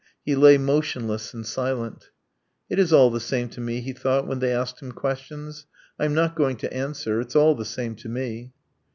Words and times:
He 0.25 0.35
lay 0.35 0.57
motionless 0.57 1.31
and 1.31 1.45
silent. 1.45 2.09
"It 2.71 2.79
is 2.79 2.91
all 2.91 3.11
the 3.11 3.19
same 3.19 3.49
to 3.49 3.61
me," 3.61 3.81
he 3.81 3.93
thought 3.93 4.25
when 4.27 4.39
they 4.39 4.51
asked 4.51 4.81
him 4.81 4.93
questions. 4.93 5.67
"I 5.99 6.05
am 6.05 6.15
not 6.15 6.35
going 6.35 6.57
to 6.57 6.73
answer.... 6.73 7.21
It's 7.21 7.35
all 7.35 7.53
the 7.53 7.65
same 7.65 7.95
to 7.97 8.09
me." 8.09 8.51